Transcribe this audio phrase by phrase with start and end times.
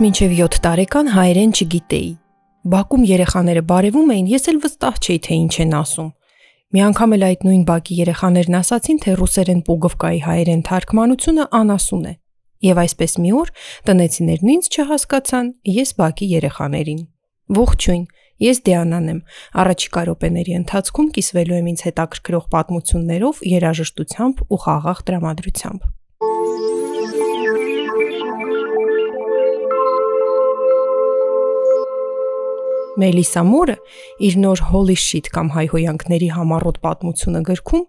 [0.00, 2.06] Մինչև 7 տարեկան հայերեն չգիտեի։
[2.72, 6.08] Բակում երեխաները բարևում էին, ես էլ վստահ չէի, թե ինչ են ասում։
[6.72, 12.14] Մի անգամ էլ այդ նույն բակի երեխաներն ասացին, թե ռուսերեն Պուգովկայի հայերեն թարգմանությունը անասուն է։
[12.70, 13.52] Եվ այսպես մի օր
[13.90, 17.00] տնեցիներն ինձ չհասկացան, ես բակի երեխաներին։
[17.60, 18.04] Ողջույն,
[18.40, 19.22] ես Դիանան եմ։
[19.60, 25.99] Առաջիկա րոպեների ընթացքում կիսվելու եմ ինձ հետաքրքրող պատմություններով, երաժշտությամբ ու խաղաղ տրամադրությամբ։
[33.00, 33.74] Մելիսա Մորը
[34.26, 37.84] իր նոր Holy Shit կամ հայհոյանքների համառոտ պատմությունը գրքում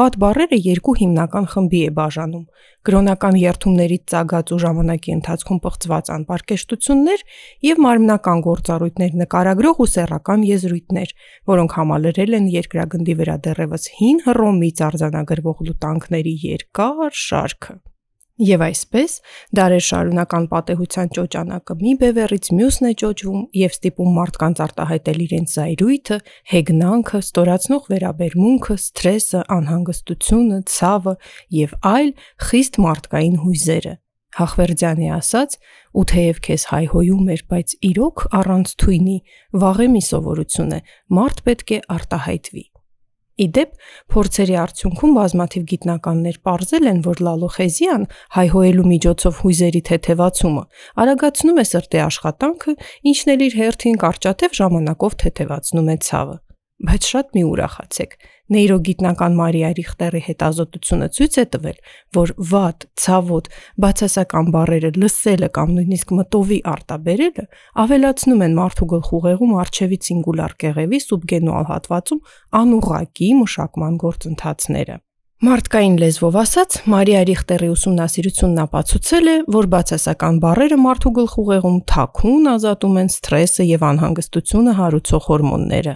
[0.00, 2.44] վատ բարերը երկու հիմնական խմբի է բաժանում.
[2.88, 7.24] կրոնական երթումներից ծագած ու ժամանակի ընթացքում պղծված անպարկեշտություններ
[7.68, 11.16] եւ մարմնական գործառույթներ նկարագրող ու սեռական եզրույթներ,
[11.54, 17.80] որոնք համալրել են երկրագնդի վրա դեռևս հին Հռոմից արձանագրվող լուտանքների երկար շարքը։
[18.34, 19.12] Եվ այսպես
[19.54, 26.18] դարեր շարունական պատեհության ճոճանակը մի բևեռից մյուսն է ճոճվում եւ ստիպում մարդկանց արտահայտել իրենց զայրույթը,
[26.50, 31.14] հեգնանքը, ստորացնող վերաբերմունքը, սթրեսը, անհանգստությունը, ցավը
[31.62, 32.12] եւ այլ
[32.50, 33.96] խիստ մարդկային հույզերը։
[34.34, 35.58] Հախվերդյանի ասած,
[35.94, 39.18] ու թեև քեզ հայհոյում էր, բայց իրոք առանց թույնի,
[39.62, 40.84] վաղեմի սովորություն է,
[41.22, 42.73] մարդ պետք է արտահայտվի։
[43.34, 43.70] Իդեպ,
[44.14, 48.04] փորձերի արդյունքում բազմաթիվ գիտնականներ ողրզել են, որ լալոխեզիան
[48.36, 50.62] հայհոյելու միջոցով հույզերի թեթևացումը
[51.04, 52.76] արագացնում է սրտի աշխատանքը,
[53.10, 56.36] ինչն էլ իր հերթին կարճատև ժամանակով թեթևացնում է ցավը։
[56.84, 58.16] Բայց շատ մի ուրախացեք։
[58.52, 61.78] Նեյրոգիտնական Մարիա Ռիխտերի հետազոտությունը ցույց է տվել,
[62.16, 63.48] որ վատ, ցավոտ,
[63.80, 67.46] բացասական բառերը լսելը կամ նույնիսկ մտովի արտաբերելը
[67.84, 72.22] ավելացնում են մարդու գլխուղեղում արչևի սինգուլար կեղևի սուբգենուալ հատվածում
[72.60, 75.00] անուղակի մշակման գործընթացները։
[75.44, 82.96] Մարդկային լեզվով ասած, Մարիա Ռիխտերի ուսումնասիրությունն ապացուցել է, որ բացասական բառերը մարդու գլխուղեղում թաքուն ազատում
[83.02, 85.94] են սթրեսը եւ անհանգստությունը հարուցող հորմոնները։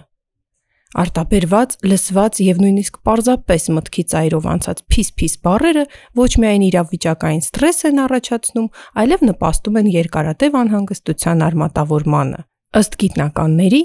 [0.97, 5.82] Արտաբերված, լսված եւ նույնիսկ պարզապես մտքի ծայրով անցած փիս-փիս բառերը
[6.16, 8.69] ոչ միայն իրավիճակային ստրես են առաջացնում,
[9.03, 12.41] այլև նպաստում են երկարատև անհանգստության արմատավորմանը։
[12.81, 13.82] Ըստ գիտնականների,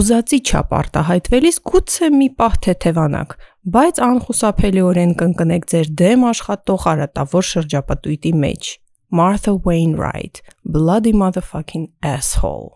[0.00, 3.36] ուզածի չափ արտահայտվելիս գուցե մի պահ թեթևանաք,
[3.76, 8.72] բայց անխուսափելիորեն կընկնեք ձեր դեմ աշխատող արատավոր շրջապտույտի մեջ։
[9.16, 12.74] Martha Wainwright, bloody motherfucking asshole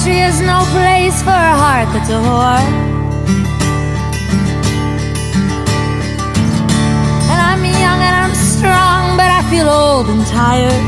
[0.00, 2.64] Poetry is no place for a heart that's a whore.
[7.30, 10.84] And I'm young and I'm strong, but I feel old and tired.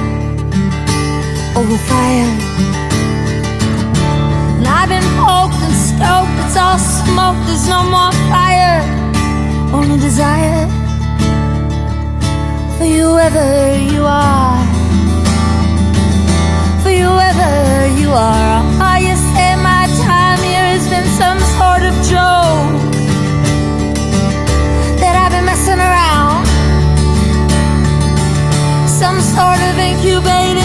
[1.54, 2.40] Overfired.
[4.56, 8.80] And I've been poked and stoked, it's all smoke, there's no more fire.
[9.74, 10.66] Only desire
[12.78, 14.51] for you wherever you are.
[18.14, 18.62] Are.
[18.84, 22.76] Oh, you say my time here has been some sort of joke.
[25.00, 26.46] That I've been messing around.
[28.86, 30.61] Some sort of incubating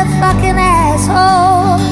[0.00, 1.89] a fucking asshole.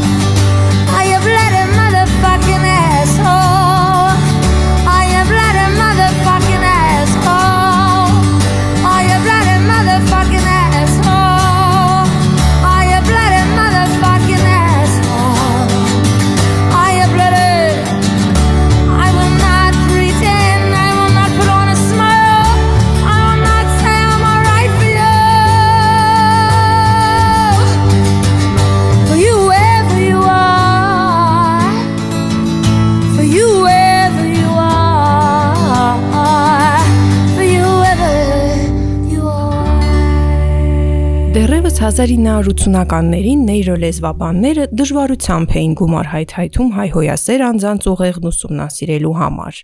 [41.48, 49.62] 1980-ականներին նեյրոլեզվաբանները դժվարությամբ էին գումար հայթայթում հայհոյասեր անձանց ուղեղն ուսումնասիրելու համար։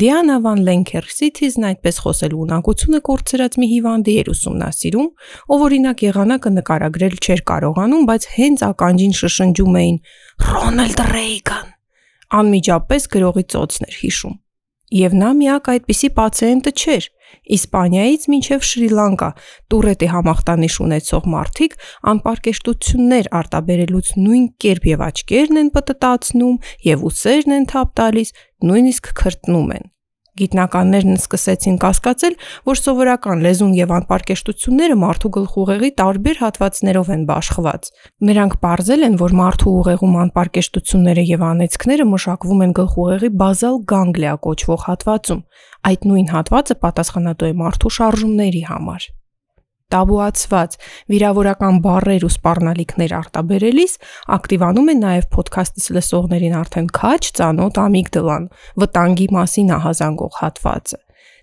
[0.00, 5.08] Դիանա Վան Լենքերսիթիզն այդպես խոսելու ունակությունը կորցրած մի հիվանդի էր ուսումնասիրում,
[5.52, 9.98] ով օրինակ եղանակը նկարագրել չէր կարողանում, բայց հենց ականջին շշնջում էին
[10.48, 11.74] Ռոնալդ Ռեյգան։
[12.40, 14.40] Անմիջապես գրողի ծոցն էր հիշում։
[14.90, 17.04] Եվ նա միակ այդպիսի պացիենտը չէր։
[17.56, 19.28] Իսպանիայից մինչև Շրի Լանկա
[19.70, 21.76] տուրետի համախտանիշ ունեցող մարդիկ
[22.12, 26.58] անպարկեշտություններ արտաբերելուց նույն կերպ եւ աչքերն են պտտացնում
[26.90, 28.34] եւ ուսերն են թափ տալիս,
[28.66, 29.90] նույնիսկ քրտնում են։
[30.40, 32.36] Գիտնականներն սկսեցին կասկածել,
[32.70, 37.90] որ սովորական լեզուն եւ անպարկեշտությունները մարդու գլխուղեղի տարբեր հատվածներով են բաշխված։
[38.30, 44.84] Նրանք ողրզել են, որ մարդու ուղեղում անպարկեշտությունները եւ անեծքները մշակվում են գլխուղեղի բազալ գանգլիա կոչվող
[44.90, 45.46] հատվածում։
[45.90, 49.10] Այդ նույն հատվածը պատասխանատու է մարդու շարժումների համար
[49.94, 50.78] տաբուացված
[51.12, 53.94] վիրավորական բառեր ու սպառնալիքներ արտաբերելիս
[54.38, 58.50] ակտիվանում է նաև ոդքասթս լսողներին արդեն քաչ ծանոթ ամիգդալան,
[58.84, 61.00] վտանգի մասին ահազանգող հատվածը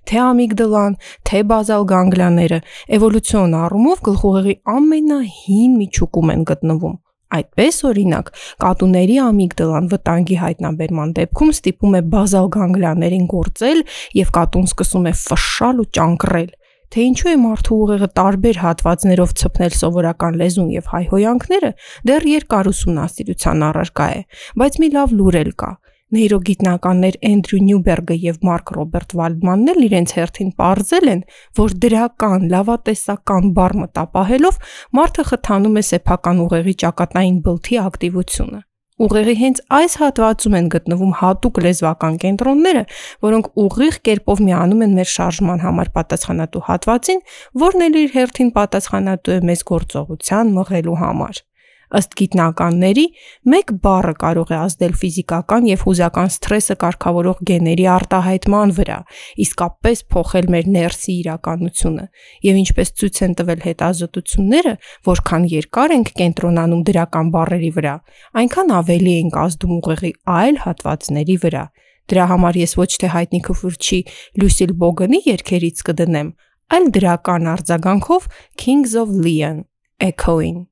[0.07, 0.93] թե ամիգդալան,
[1.27, 2.59] թե բազալ գանգլիաները
[2.97, 6.95] էվոլյուցիոն առումով գլխուղեղի ամենահին միջուկում են գտնվում։
[7.37, 8.29] Այդպես օրինակ,
[8.63, 13.81] կատուների ամիգդալան վտանգի հայտնաբերման դեպքում ստիպում է բազալ գանգլիաներին գործել
[14.21, 16.53] եւ կատուն սկսում է ֆշալ ու ճանկռել
[16.93, 21.71] թե ինչու է մարդու ուղեղը տարբեր հատվածներով ցպնել սովորական լեզուն եւ հայհոյանքները,
[22.07, 24.21] դեռ երկար ուսումնասիրության առարկա է,
[24.61, 25.71] բայց մի լավ լուր էլ կա։
[26.15, 31.23] Նեյրոգիտնականներ Էնդրյու Նյուբերգը եւ Մարկ Ռոբերտ Վալդմանն էլ իրենց հերթին ողրզել են,
[31.59, 34.61] որ դրական, լավատեսական բառ մտապահելով
[35.01, 38.66] մարդը խթանում է սեփական ուղեղի ճակատային բլթի ակտիվությունը։
[38.97, 42.81] Ուղեղի հենց այս հատվածում են գտնվում հատուկ լեզվական կենտրոնները,
[43.27, 47.21] որոնք ուղիղ կերպով միանում են մեր շարժման համար պատասխանատու հատվածին,
[47.61, 51.43] որն էլ իր հերթին պատասխանատու է մեզ գործողության մղելու համար։
[51.87, 53.03] Ըստ գիտնականների,
[53.47, 58.97] մեկ բառը կարող է ազդել ֆիզիկական եւ հուզական սթրեսը կարգավորող գեների արտահայտման վրա,
[59.45, 62.05] իսկապես փոխել մեր ներսի իրականությունը։
[62.47, 64.73] Եվ ինչպես ցույց են տվել հետազոտությունները,
[65.07, 67.95] որքան երկար ենք կենտրոնանում դրական բառերի վրա,
[68.43, 71.65] այնքան ավելի ենք ազդում ուղեղի այլ հատվածների վրա։
[72.07, 73.99] Դրա համար ես ոչ թե հայտնի քֆուրչի
[74.39, 76.31] Լյուսիլ Բոգանի երկերից կդնեմ,
[76.71, 78.31] այլ դրական արձագանքով
[78.63, 79.67] Kings of Leon
[79.99, 80.67] Echoing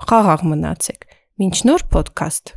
[0.00, 1.04] Խաղաղ մնացեք։
[1.40, 2.54] Մինչ նոր ոդքասթ։